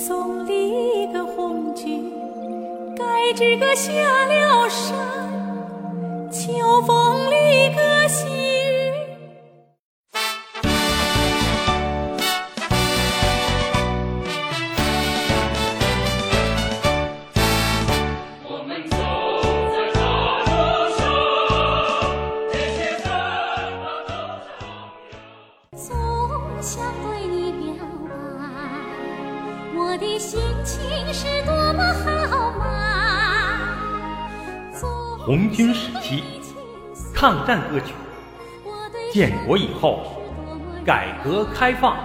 [0.00, 2.10] 送离个红军，
[2.96, 4.96] 该知个下了山，
[6.30, 8.08] 秋风里个
[37.20, 37.92] 抗战歌曲，
[39.12, 40.22] 建国以后
[40.86, 42.02] 改革开放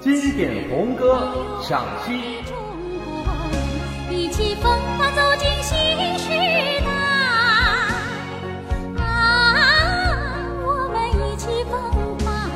[0.00, 2.42] 经典红歌赏析。
[4.10, 4.64] 一起风
[4.98, 5.78] 发走进新
[6.18, 6.28] 时
[6.80, 6.90] 代
[9.00, 9.06] 啊！
[10.60, 11.70] 我们一起奋
[12.18, 12.48] 发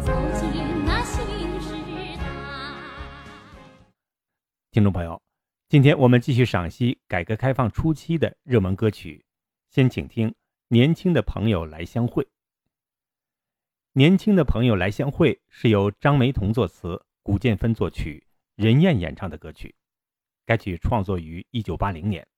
[0.00, 0.50] 走进
[0.84, 1.22] 那新
[1.60, 1.70] 时
[2.18, 2.24] 代。
[4.72, 5.22] 听众朋友。
[5.68, 9.24] 今天我们继续赏析改革开放初期的热门歌曲，
[9.70, 10.28] 先请听
[10.70, 12.22] 《年轻的朋友来相会》。
[13.92, 19.74] 《年轻的朋友来相会》是由张梅彤作词、古建芬作曲、任燕演唱的歌曲。
[20.44, 22.28] 该曲创作于1980年。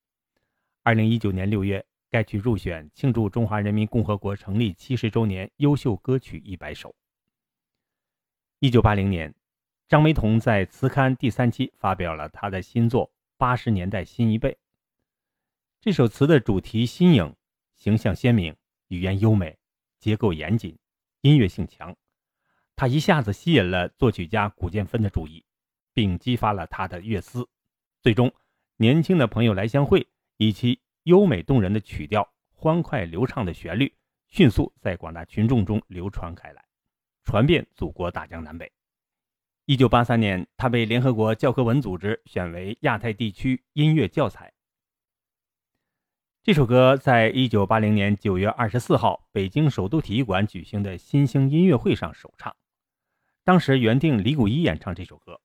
[0.84, 6.94] 2019年6月，该曲入选庆祝中华人民共和国成立七十周年优秀歌曲一百首。
[8.60, 9.34] 1980年，
[9.88, 13.10] 张梅彤在词刊第三期发表了她的新作。
[13.36, 14.56] 八十年代新一辈。
[15.80, 17.34] 这首词的主题新颖，
[17.80, 18.54] 形象鲜明，
[18.88, 19.58] 语言优美，
[19.98, 20.78] 结构严谨，
[21.22, 21.96] 音乐性强。
[22.76, 25.42] 它一下子吸引了作曲家古建芬的注意，
[25.94, 27.48] 并激发了他的乐思。
[28.02, 28.30] 最终，
[28.76, 30.06] 年轻的朋友来相会，
[30.36, 33.90] 以其优美动人的曲调、欢快流畅的旋律，
[34.28, 36.62] 迅速在广大群众中流传开来，
[37.24, 38.70] 传遍祖国大江南北。
[39.64, 44.52] 一九八三年，他被联合国教科文组织选为亚太地区音乐教材。
[46.42, 52.56] 这首歌在一九八零年九月二十四号北京首都体育馆举行的新兴音乐会上首唱。
[53.44, 55.38] 当时原定李谷一演唱这首歌，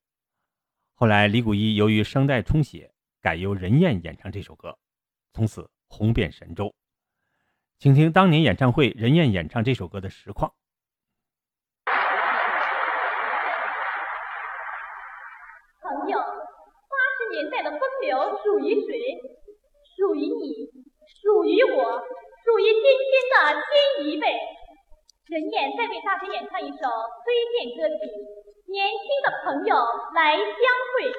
[0.94, 4.78] 后来李谷一由于声带充血，改由任燕演唱这首歌，
[5.34, 6.74] 从此红遍神州。
[7.78, 10.54] 请听当年演唱会任燕演唱这首歌的实况。
[15.82, 19.22] 朋友，八十年代的风流属于谁？
[19.98, 20.70] 属于你，
[21.26, 22.06] 属于我，
[22.46, 24.30] 属于今天的新一辈。
[25.28, 26.86] 任燕再为大家演唱一首
[27.26, 27.98] 推荐歌曲
[28.70, 29.74] 《年轻的朋友
[30.14, 30.46] 来相
[30.94, 31.10] 会》。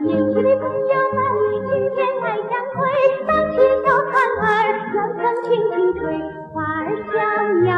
[0.00, 1.18] 年轻的朋友们，
[1.66, 2.78] 今天来相会，
[3.26, 6.00] 荡起小船儿，远风轻轻吹，
[6.54, 7.18] 花儿香，
[7.64, 7.68] 鸟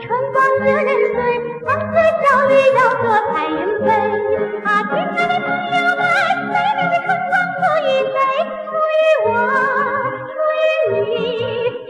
[0.00, 1.18] 春光惹人醉，
[1.64, 1.92] 黄河
[2.22, 3.86] 小鱼绕着彩云飞。
[4.64, 6.02] 啊，亲爱的朋友们，
[6.48, 8.16] 美丽的春光属于谁？
[8.64, 9.28] 属于我，
[10.28, 11.02] 属于你，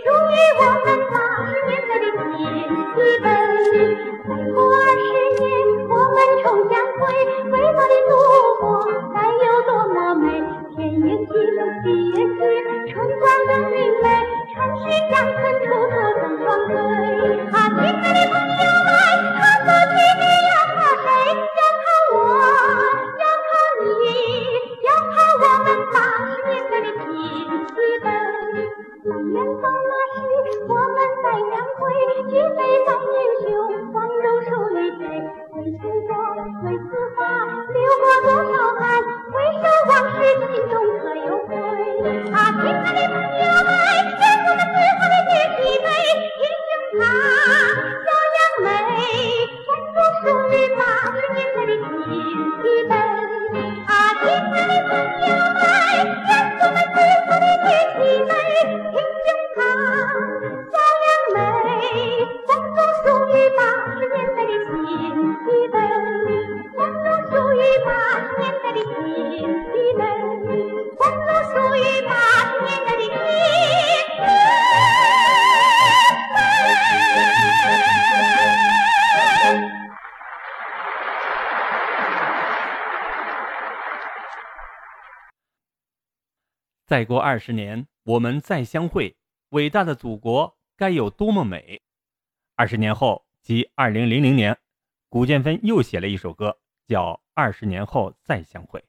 [0.03, 1.15] 属于我们八
[1.45, 3.27] 十年代的新一辈。
[4.27, 5.07] 再过二十
[5.39, 5.45] 年，
[5.89, 7.01] 我们重相会，
[7.51, 8.11] 伟大的祖
[86.89, 89.15] 再过二十年，我们再相会，
[89.51, 91.83] 伟大的祖国该有多么美！
[92.55, 94.57] 二十年后，即二零零零年，
[95.11, 98.81] 古建芬又写了一首歌，叫《二十年后再相会》，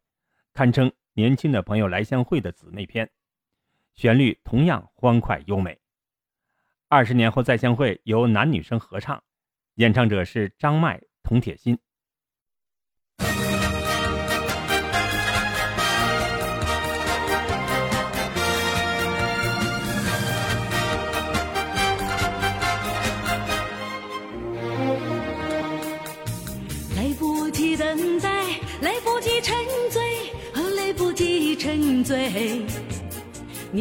[0.54, 3.12] 堪称年轻的朋友来相会的姊妹篇，
[3.96, 5.78] 旋律同样欢快优美。
[6.88, 9.22] 二十年后再相会由男女生合唱，
[9.76, 11.78] 演唱者是张麦、童铁心。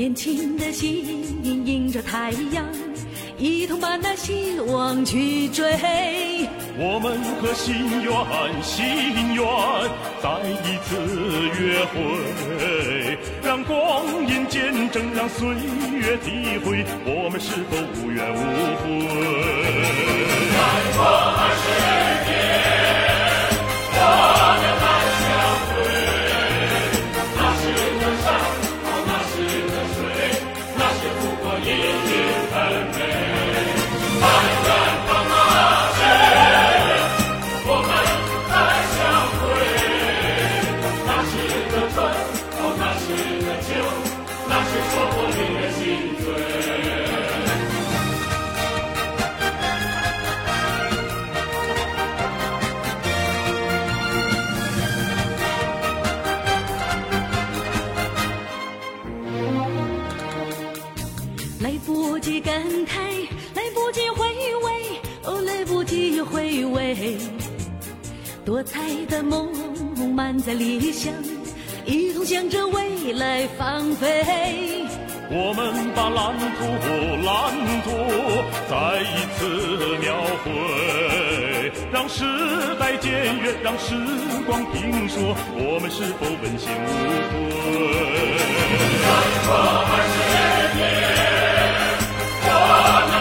[0.08, 2.64] 年轻的心迎着太阳，
[3.37, 5.66] 一同把那希望去追。
[6.78, 8.10] 我们和心愿，
[8.62, 8.87] 心
[9.34, 9.44] 愿
[10.22, 10.31] 再
[10.64, 10.96] 一次
[11.60, 15.46] 约会，让光阴见证，让岁
[16.00, 18.40] 月体会，我们是否无怨无
[18.81, 18.88] 悔？
[20.54, 20.56] 再
[20.96, 21.04] 过
[21.37, 21.69] 二十
[22.25, 22.32] 年，
[23.93, 24.48] 我
[70.28, 71.10] 满载理想，
[71.86, 74.84] 一同向着未来放飞。
[75.30, 76.60] 我们把蓝图，
[77.25, 77.32] 蓝
[77.80, 77.88] 图
[78.69, 78.76] 再
[79.08, 79.40] 一次
[80.04, 80.12] 描
[80.44, 82.26] 绘，让时
[82.78, 83.10] 代检
[83.40, 83.94] 阅，让时
[84.44, 86.86] 光评说，我们是否问心无
[87.30, 87.34] 愧？
[89.00, 89.08] 再
[89.46, 89.48] 过
[89.88, 90.14] 二十
[90.76, 90.84] 年，
[92.44, 92.52] 我
[93.08, 93.12] 们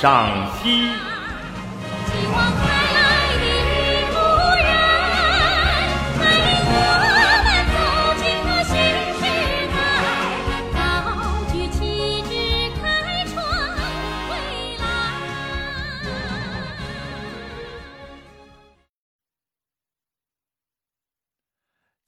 [0.00, 2.60] 上西，继往开
[2.96, 2.98] 来
[3.36, 4.16] 的一路
[4.56, 4.64] 人
[6.16, 6.22] 带
[6.64, 6.72] 我
[7.44, 7.76] 们走
[8.16, 8.72] 进了新
[9.20, 9.20] 时
[9.68, 9.76] 代，
[10.72, 10.80] 高
[11.52, 11.78] 举旗
[12.22, 12.32] 帜
[12.80, 12.80] 开
[13.26, 13.36] 创
[14.30, 14.32] 未
[14.78, 14.82] 来。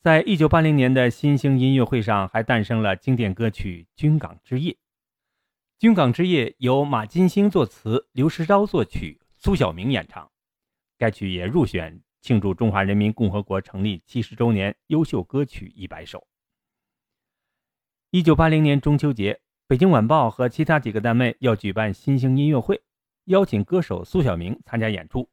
[0.03, 4.73] 在一九八零年的新兴音乐会上，还诞生了经典歌曲《军港之夜》。
[5.83, 10.31] 军港之夜》由马金星作词，刘石钊作曲，苏小明演唱。
[10.97, 16.25] 该曲也入选庆祝中华人民共和国成立七十周年优秀歌曲一百首。
[18.13, 22.81] 一九八零年中秋节，北京晚报和其他几个单位要举办新兴音乐会，
[23.25, 25.29] 邀请歌手苏小明参加演出。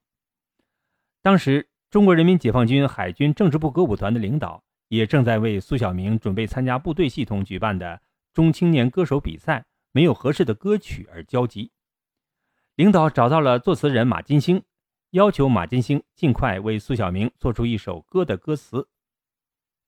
[1.22, 8.02] 当时，中国人民解放军海军政治部歌舞团的领导也正在为苏小明准备参加部队系统举办的
[8.34, 11.72] 中青年歌手比赛没有合适的歌曲而焦急。
[12.76, 14.64] 领导找到了作词人马金星，
[15.12, 18.88] 要求马金星尽快为苏小明做出一首歌的歌词。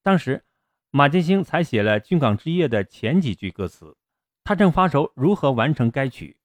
[0.04, 0.46] 当时，
[0.90, 3.96] 马金星才写了《军港之夜》的前几句歌词，
[4.44, 6.38] 他正发愁如何完成该曲。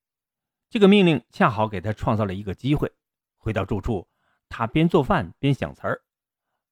[0.68, 2.92] 这个命令恰好给他创造了一个机会。
[3.38, 4.08] 回到住处，
[4.48, 6.02] 他边做饭边想词儿，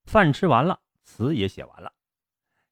[0.05, 1.93] 饭吃完了，词也写完了。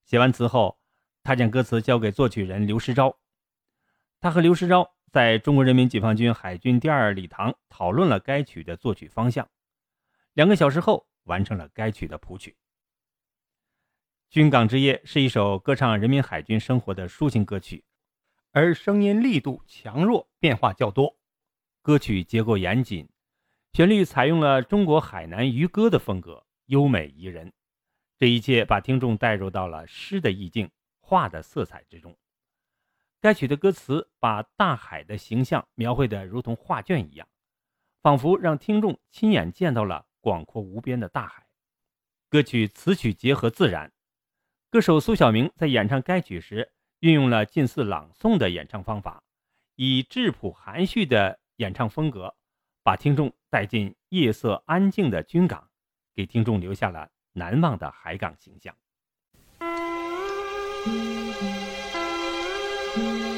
[0.05, 0.79] 写完词后，
[1.23, 3.17] 他将歌词交给作曲人刘石钊。
[4.23, 9.51] 他和刘石钊在中国人民解放军海军第二礼堂讨论了该曲的作曲方向。
[10.33, 12.53] 两个小时后，完成了该曲的谱曲。
[14.31, 17.83] 《军港之夜》是一首歌唱人民海军生活的抒情歌曲，
[18.53, 21.17] 而声音力度强弱变化较多，
[21.83, 23.09] 歌曲结构严谨，
[23.73, 27.53] 旋律采用了中国海南渔歌的风格，优美宜人。
[28.17, 32.17] 这一切把听众带入到了诗的意境、画的色彩之中。
[33.23, 37.29] 该曲的歌词把大海的形象描绘得如同画卷一样，
[38.03, 41.47] 仿佛让听众亲眼见到了广阔无边的大海。
[42.29, 43.93] 歌曲词曲结合自然，
[44.71, 49.23] 歌手苏小明在演唱该曲时运用了近似朗诵的演唱方法，
[49.77, 52.35] 以质朴含蓄的演唱风格，
[52.83, 55.71] 把听众带进夜色安静的军港，
[56.13, 58.75] 给听众留下了难忘的海港形象。
[62.95, 63.32] Thank you.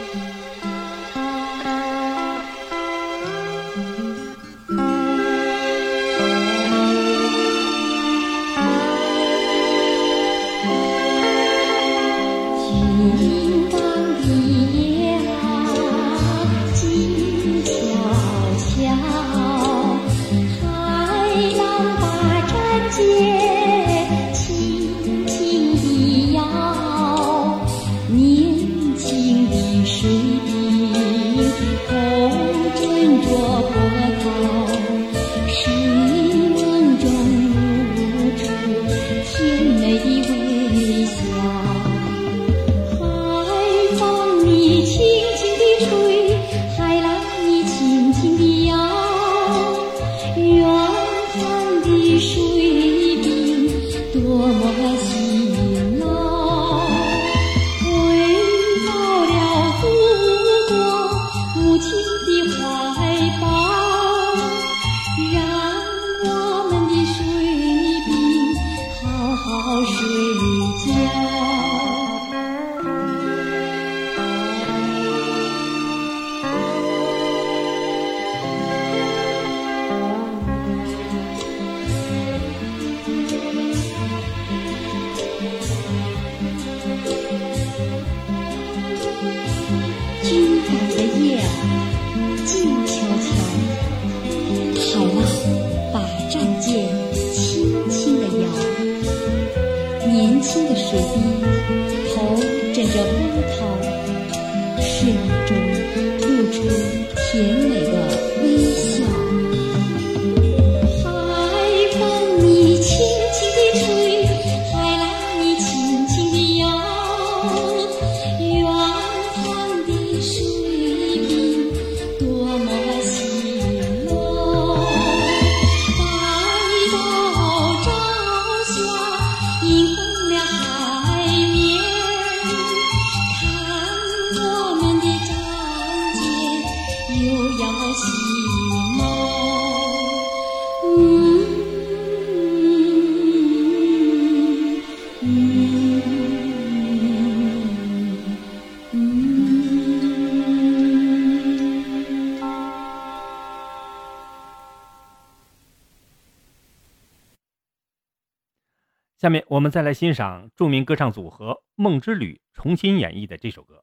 [159.25, 163.83] 下面我们再来欣赏著名歌唱组合梦之旅重新演绎的这首歌。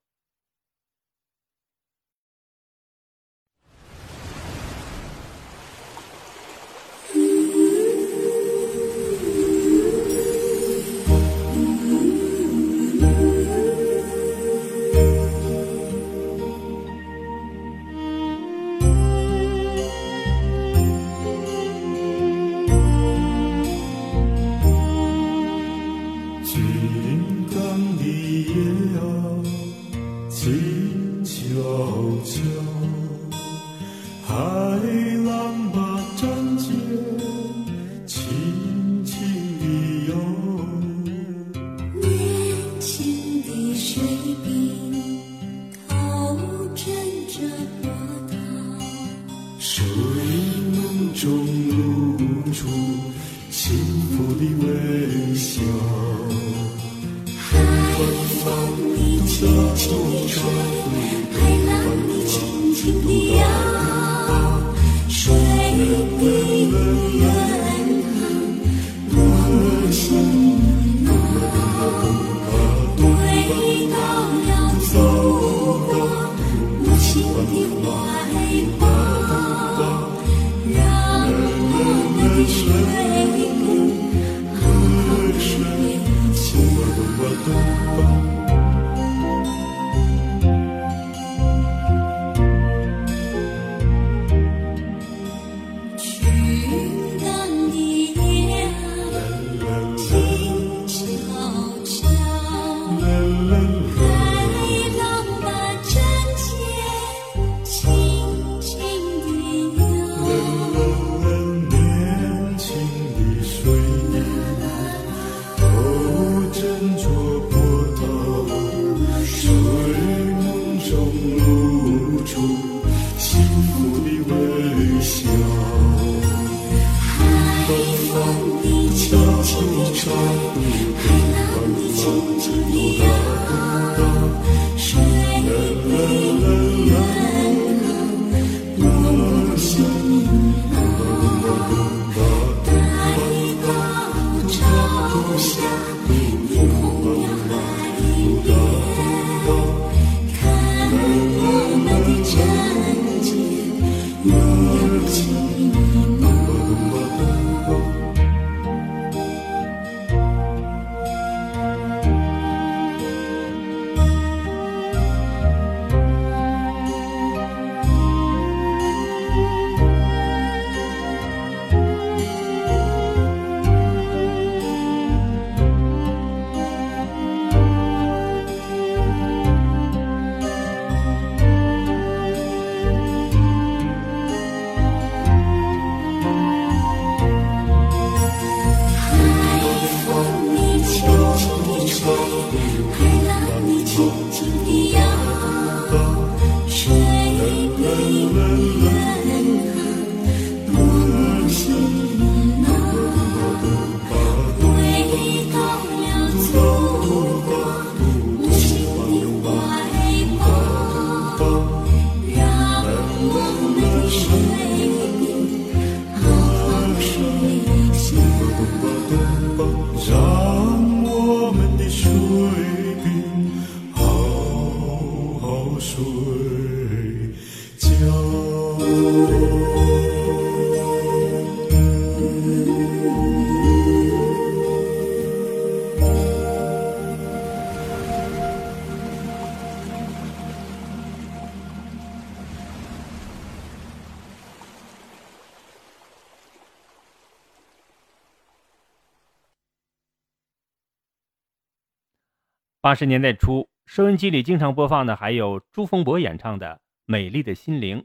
[252.84, 258.00] 八十年代初，收音机里经常播放的还有朱逢博演唱的《美丽的心灵》。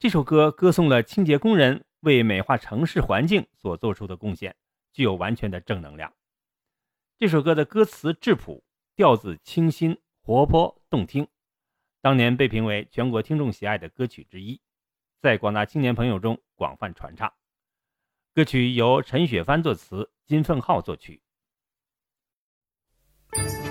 [0.00, 4.56] 这首歌歌颂了清洁工人为美化城市环境所做出的贡献，
[4.92, 6.12] 具有完全的正能量。
[7.16, 8.64] 这首歌的歌词质朴，
[8.96, 11.28] 调子清新、活泼动听，
[12.00, 14.60] 当年被评为全国听众喜爱的歌曲之一，
[15.20, 17.32] 在广大青年朋友中广泛传唱。
[18.34, 21.22] 歌曲由陈雪帆作词，金凤浩作曲。
[23.34, 23.61] Bye.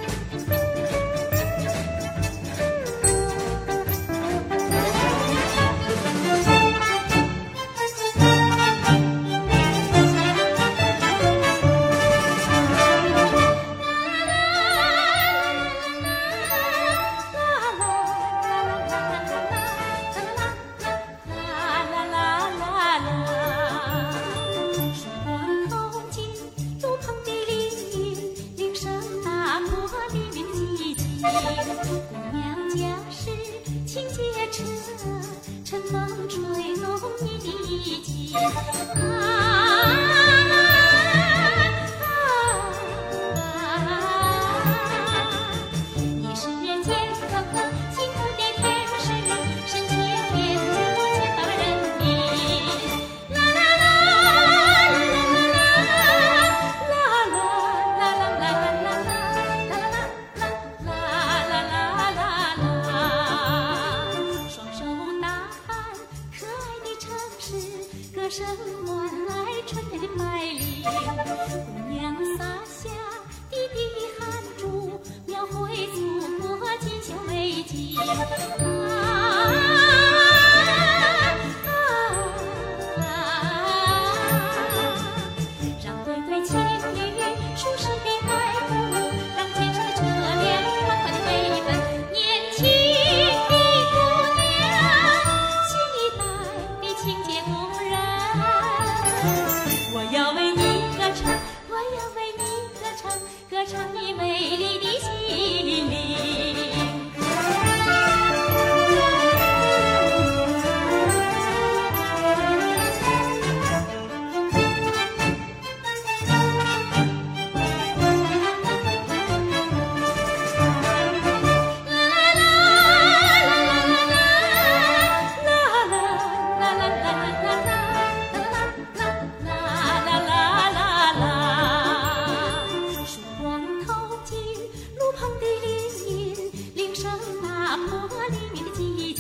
[137.82, 139.14] 年轻的衣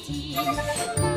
[0.00, 1.07] 襟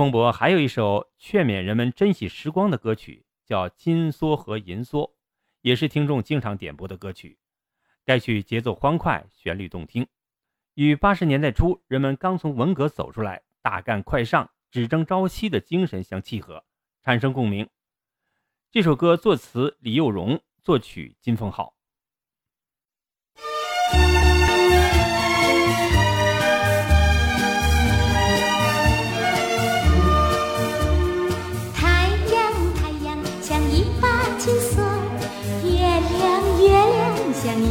[0.00, 5.06] 风伯还有一首劝勉人们珍惜时光的歌曲，叫《金梭和银梭》，
[5.60, 7.38] 也是听众经常点播的歌曲。
[8.06, 10.06] 该曲节奏欢快，旋律动听，
[10.72, 16.64] 与八十年代初人们刚从文革走出来、大干快上、只争朝夕的精神相契合，
[17.02, 17.68] 产生共鸣。
[18.70, 21.74] 这首歌作词李幼荣，作曲金凤浩。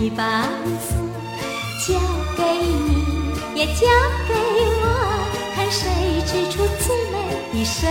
[0.09, 0.41] 一把
[0.81, 0.97] 锁，
[1.85, 1.93] 交
[2.35, 3.05] 给你，
[3.53, 3.85] 也交
[4.27, 4.33] 给
[4.81, 4.83] 我，
[5.53, 5.85] 看谁
[6.25, 7.15] 织出最美
[7.53, 7.87] 的生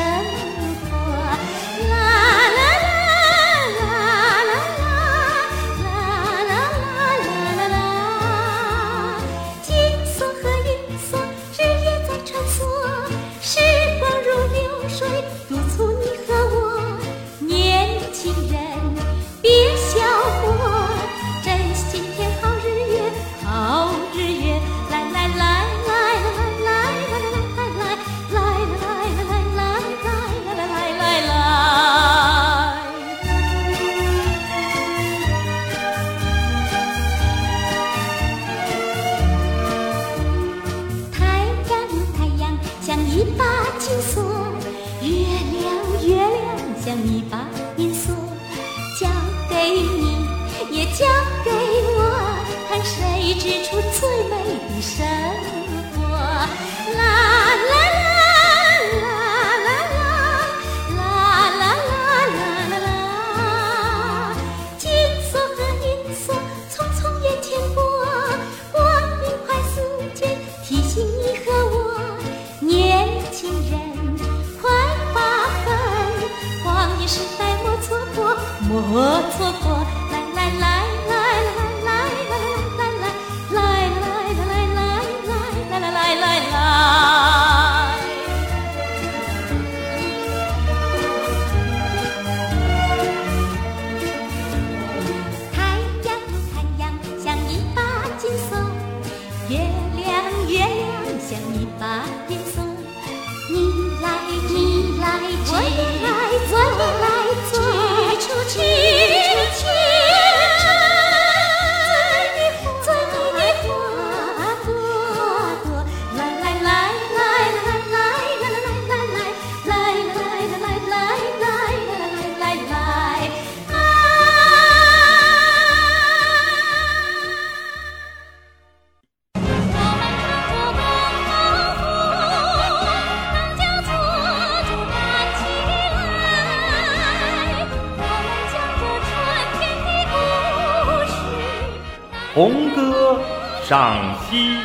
[143.68, 144.64] 上西，继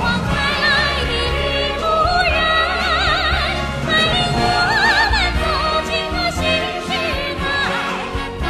[0.00, 0.28] 往开
[0.64, 1.84] 来的领路
[2.24, 2.32] 人，
[3.84, 4.40] 带领我
[5.12, 5.44] 们走
[5.84, 6.40] 进这新
[6.86, 6.88] 时
[7.36, 7.44] 代，
[8.40, 8.48] 高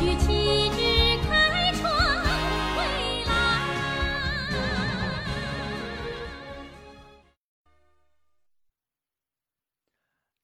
[0.16, 0.26] 旗
[0.70, 0.80] 帜，
[1.28, 1.28] 开
[1.74, 1.84] 创
[2.78, 2.80] 未
[3.26, 3.30] 来。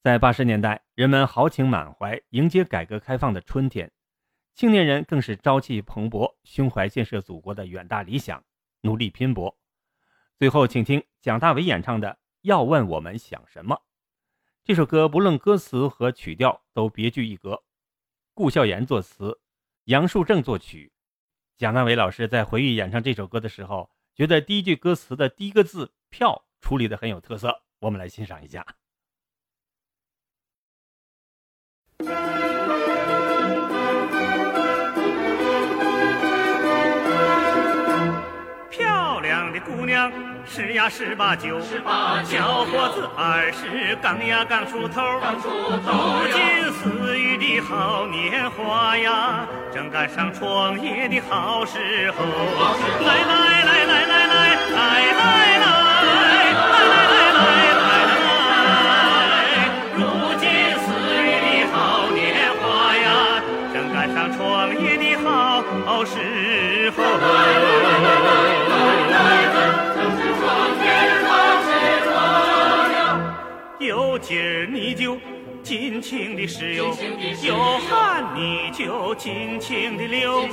[0.02, 3.90] 在八十年代，人们豪情满怀，迎接改革开放的春天。
[4.54, 8.44] 青年人更是朝气蓬勃，胸怀建设祖国的远大理想，
[8.82, 9.58] 努力拼搏。
[10.38, 12.08] 最后，请听蒋大为演唱的
[12.42, 13.74] 《要问我们想什么》。
[14.62, 17.64] 这首歌不论歌词和曲调都别具一格，
[18.32, 19.40] 顾笑言作词，
[19.86, 20.92] 杨树正作曲。
[21.56, 28.64] 蒋大为老师在回忆演唱这首歌的时候，觉得第一句歌词的第一个字“票”处理的很有特色，我们来欣赏一下。
[40.46, 41.60] 十呀十八九，
[42.24, 46.40] 小伙子二十刚呀刚出头，如今
[46.72, 52.24] 似玉的好年华呀，正赶上创业的好时候。
[53.04, 54.76] 来来来来来来来
[55.12, 55.22] 来
[55.58, 57.42] 来来来来
[57.80, 57.82] 来
[59.00, 59.64] 来，
[59.96, 59.98] 如
[60.38, 60.42] 今
[60.84, 60.86] 似
[61.24, 61.74] 玉的好
[62.10, 62.22] 年
[62.60, 62.62] 华
[62.94, 63.06] 呀，
[63.72, 64.38] 正赶上创
[64.78, 65.24] 业的好
[66.04, 66.12] 时
[66.96, 67.73] 候。
[74.24, 75.18] 有劲儿你就
[75.62, 76.96] 尽情的使用，
[77.42, 80.48] 有汗你就尽情的流。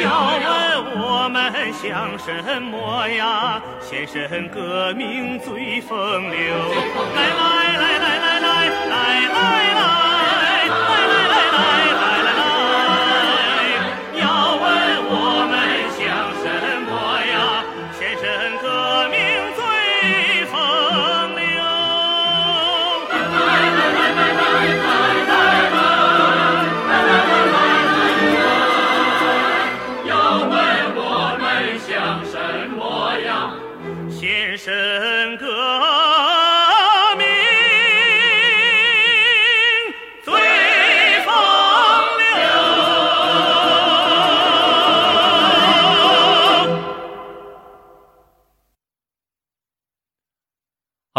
[0.00, 3.60] 要问我们想什么呀？
[3.80, 6.38] 先生革命最风流。
[7.16, 7.42] 来来
[7.76, 8.46] 来来来来
[8.86, 8.94] 来
[9.26, 9.82] 来来
[10.68, 10.86] 来
[11.26, 11.97] 来来。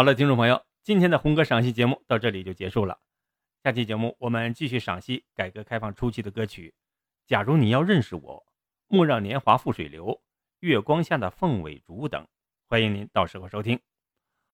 [0.00, 2.98] 好了，听众朋友，今天的红歌赏析节目到这里就结束了。
[3.62, 6.74] 下期节目我们继续赏析改革开放初期的歌曲。
[7.26, 8.46] 假如你要认识我，
[8.88, 10.22] 莫让年华付水流，
[10.60, 12.26] 月光下的凤尾竹等，
[12.66, 13.78] 欢迎您到时候收听。